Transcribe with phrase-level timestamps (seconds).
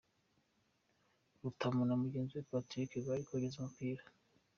[1.41, 4.01] Rutamu na mugenzi we Patrick bari kogeza umupira.